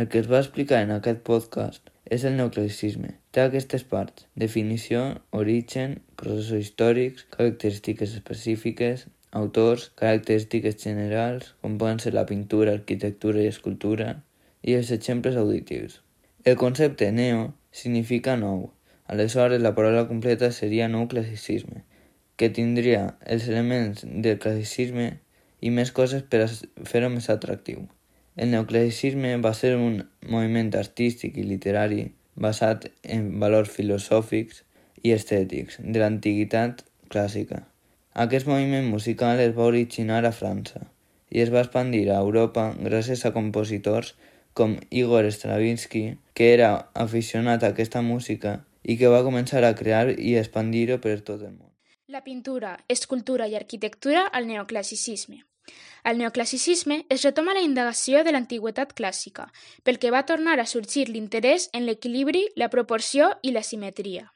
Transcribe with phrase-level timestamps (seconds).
[0.00, 3.10] El que es va explicar en aquest podcast és el neoclassicisme.
[3.36, 5.02] Té aquestes parts: definició,
[5.40, 9.04] origen, processos històrics, característiques específiques,
[9.42, 14.10] autors, característiques generals, com poden ser la pintura, arquitectura i escultura,
[14.64, 16.00] i els exemples auditius.
[16.48, 17.46] El concepte neo
[17.84, 18.70] significa nou,
[19.12, 21.84] aleshores la paraula completa seria nou classicisme,
[22.40, 25.18] que tindria els elements del classicisme
[25.60, 27.90] i més coses per fer-ho més atractiu.
[28.36, 29.98] El neoclassicisme va ser un
[30.34, 32.06] moviment artístic i literari
[32.46, 32.86] basat
[33.16, 34.62] en valors filosòfics
[35.04, 36.80] i estètics de l'antiguitat
[37.12, 37.66] clàssica.
[38.24, 40.86] Aquest moviment musical es va originar a França
[41.28, 44.14] i es va expandir a Europa gràcies a compositors
[44.54, 50.08] com Igor Stravinsky, que era aficionat a aquesta música i que va començar a crear
[50.12, 51.70] i expandir-ho per tot el món.
[52.08, 55.44] La pintura, escultura i arquitectura al neoclassicisme.
[56.02, 59.46] Al neoclassicisme es retoma la indagació de l'antiguitat clàssica,
[59.86, 64.32] pel que va tornar a sorgir l'interès en l'equilibri, la proporció i la simetria.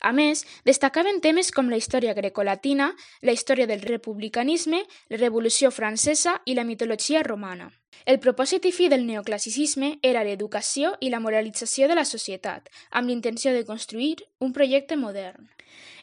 [0.00, 2.90] A més, destacaven temes com la història grecolatina,
[3.22, 7.70] la història del republicanisme, la Revolució Francesa i la mitologia romana.
[8.04, 13.08] El propòsit i fi del neoclassicisme era l'educació i la moralització de la societat, amb
[13.08, 15.53] l'intenció de construir un projecte modern.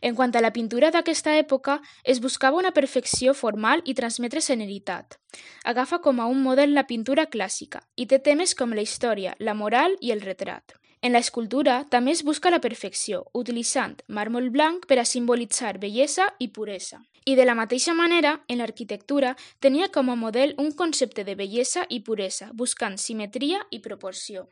[0.02, 5.18] En quant a la pintura d'aquesta època, es buscava una perfecció formal i transmetre seneritat.
[5.64, 9.54] Agafa com a un model la pintura clàssica i té temes com la història, la
[9.54, 10.78] moral i el retrat.
[11.02, 16.52] En l'escultura també es busca la perfecció, utilitzant màrmol blanc per a simbolitzar bellesa i
[16.54, 17.02] puresa.
[17.26, 21.88] I de la mateixa manera, en l'arquitectura tenia com a model un concepte de bellesa
[21.90, 24.48] i puresa, buscant simetria i proporció.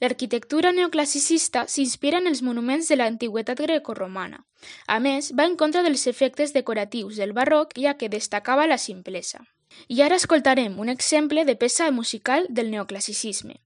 [0.00, 4.44] L'arquitectura neoclassicista s'inspira en els monuments de l'antiguitat grecorromana.
[4.86, 9.42] A més, va en contra dels efectes decoratius del barroc, ja que destacava la simplesa.
[9.88, 13.58] I ara escoltarem un exemple de peça musical del neoclassicisme,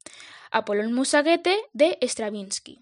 [0.51, 2.81] Apollon Musaghete de Stravinsky.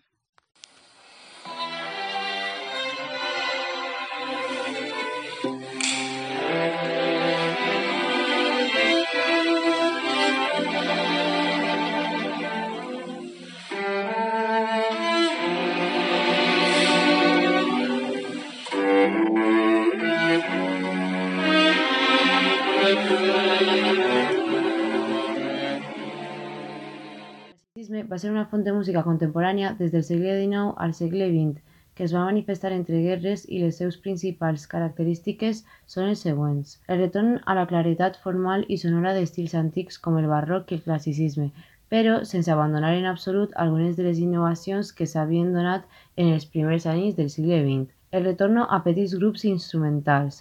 [28.11, 31.61] Va ser una font de música contemporània des del segle XIX al segle XX,
[31.95, 35.61] que es va manifestar entre guerres i les seus principals característiques
[35.95, 36.73] són les següents.
[36.89, 40.83] El retorn a la claretat formal i sonora d'estils antics com el barroc i el
[40.87, 41.51] classicisme,
[41.95, 46.89] però sense abandonar en absolut algunes de les innovacions que s'havien donat en els primers
[46.95, 47.93] anys del segle XX.
[48.11, 50.41] El retorn a petits grups instrumentals.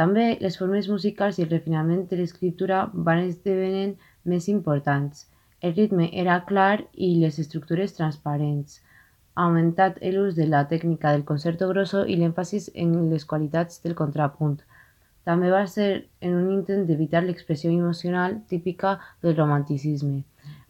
[0.00, 3.88] També les formes musicals i el refinament de l'escriptura van esdevenir
[4.24, 5.26] més importants.
[5.66, 8.80] El ritme era clar i les estructures transparents.
[9.34, 13.94] Ha augmentat l'ús de la tècnica del concerto grosso i l'èmfasis en les qualitats del
[14.00, 14.56] contrapunt.
[15.28, 15.86] També va ser
[16.20, 20.24] en un intent d'evitar l'expressió emocional típica del romanticisme.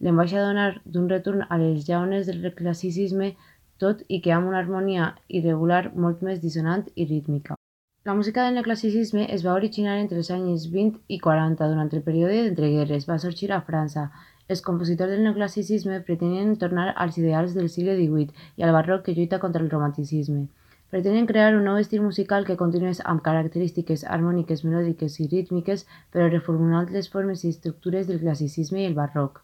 [0.04, 3.30] Lem va adonar d'un retorn a les llaunes del classicisme,
[3.78, 5.06] tot i que amb una harmonia
[5.41, 7.56] irregular molt més dissonant i rítmica.
[8.04, 12.04] La música del neoclassicisme es va originar entre els anys 20 i 40 durant el
[12.10, 13.09] període d'entreguerres.
[13.09, 14.09] Va sorgir a França
[14.55, 19.15] els compositors del neoclassicisme pretenien tornar als ideals del segle XVIII i al barroc que
[19.19, 20.49] lluita contra el romanticisme.
[20.93, 26.27] Pretenen crear un nou estil musical que continués amb característiques harmòniques, melòdiques i rítmiques, però
[26.29, 29.41] reformulant les formes i estructures del classicisme i el barroc.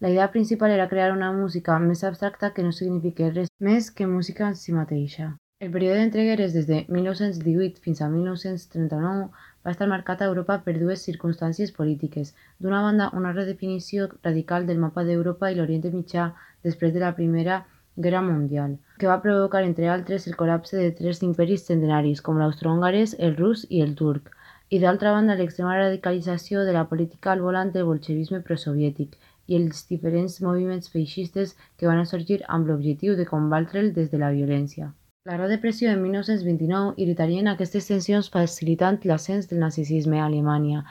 [0.00, 4.10] La idea principal era crear una música més abstracta que no signifiqués res més que
[4.10, 5.36] música en si mateixa.
[5.66, 9.24] El període d'entreguerres des de 1918 fins a 1939
[9.64, 12.34] va estar marcat a Europa per dues circumstàncies polítiques.
[12.58, 16.30] D'una banda, una redefinició radical del mapa d'Europa i l'Orient Mitjà
[16.68, 17.58] després de la Primera
[18.06, 23.16] Guerra Mundial, que va provocar, entre altres, el col·lapse de tres imperis centenaris, com l'austro-hongarès,
[23.28, 24.30] el rus i el turc,
[24.70, 29.82] i d'altra banda l'extrema radicalització de la política al volant del bolxevisme prosoviètic i els
[29.90, 34.92] diferents moviments feixistes que van sorgir amb l'objectiu de combatre'l des de la violència.
[35.24, 40.84] La Gran Depressió de 1929 irritarien aquestes tensions facilitant l'ascens del nazisme a Alemanya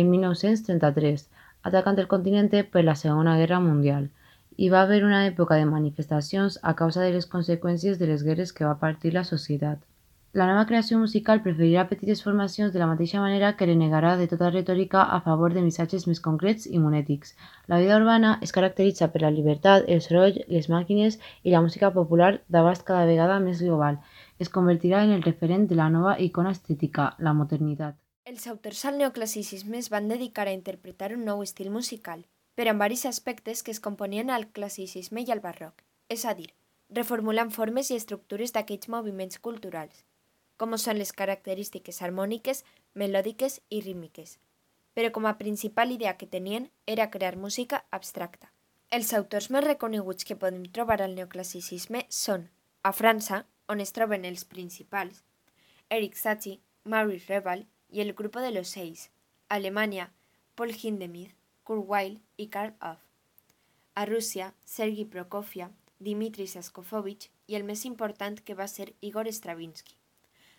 [0.00, 1.26] en 1933,
[1.70, 4.08] atacant el continent per la Segona Guerra Mundial.
[4.56, 8.56] Hi va haver una època de manifestacions a causa de les conseqüències de les guerres
[8.56, 9.78] que va partir la societat.
[10.34, 14.48] La nova creació musical preferirà petites formacions de la mateixa manera que renegarà de tota
[14.50, 17.36] retòrica a favor de missatges més concrets i monètics.
[17.70, 21.92] La vida urbana es caracteritza per la llibertat, el soroll, les màquines i la música
[21.94, 24.00] popular d'abast cada vegada més global.
[24.42, 27.94] Es convertirà en el referent de la nova icona estètica, la modernitat.
[28.26, 32.26] Els autors al neoclassicisme es van dedicar a interpretar un nou estil musical.
[32.54, 36.50] però amb varis aspectes que es componien al classicisme i al barroc, és a dir,
[36.98, 40.04] reformulant formes i estructures d'aquests moviments culturals,
[40.56, 42.64] com són les característiques harmòniques,
[42.94, 44.38] melòdiques i rítmiques,
[44.94, 48.50] però com a principal idea que tenien era crear música abstracta.
[48.90, 52.48] Els autors més reconeguts que podem trobar al neoclassicisme són,
[52.82, 53.92] a França, on es
[54.44, 55.24] principals,
[55.90, 59.10] Eric Satie, Maurice Reval i el Grupo de los Seis,
[59.48, 60.12] a Alemanya,
[60.54, 61.34] Paul Hindemith,
[61.64, 63.00] Kurt Weill i Karl Orff.
[63.94, 69.94] A Rússia, Sergi Prokofiev, Dmitri Saskofovich i el més important que va ser Igor Stravinsky,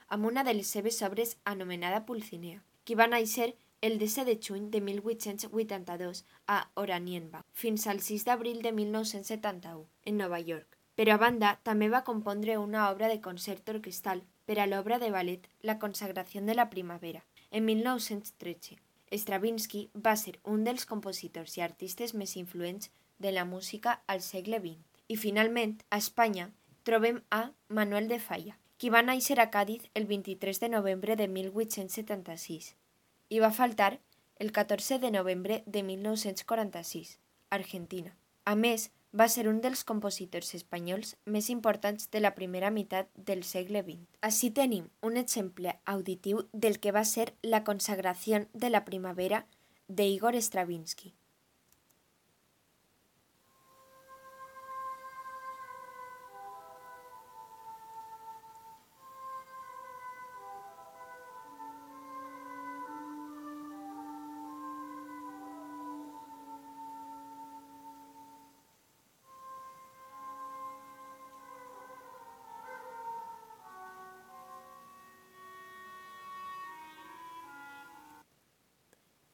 [0.07, 4.69] amb una de les seves obres anomenada Pulcinea, que va néixer el 10 de juny
[4.72, 10.80] de 1882 a Oranienbach fins al 6 d'abril de 1971 en Nova York.
[10.96, 15.12] Però a banda també va compondre una obra de concert orquestal per a l'obra de
[15.12, 18.78] ballet La consagració de la primavera en 1913.
[19.12, 24.60] Stravinsky va ser un dels compositors i artistes més influents de la música al segle
[24.60, 24.81] XX.
[25.08, 26.50] I finalment, a Espanya,
[26.84, 31.26] trobem a Manuel de Falla, qui va néixer a Càdiz el 23 de novembre de
[31.28, 32.68] 1876
[33.34, 33.96] i va faltar
[34.38, 37.16] el 14 de novembre de 1946,
[37.50, 38.14] Argentina.
[38.46, 43.42] A més, va ser un dels compositors espanyols més importants de la primera meitat del
[43.56, 44.06] segle XX.
[44.22, 49.48] Així tenim un exemple auditiu del que va ser la consagració de la primavera
[49.88, 51.16] de Igor Stravinsky.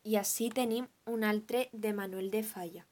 [0.04, 2.88] I així tenim un altre de Manuel de Falla.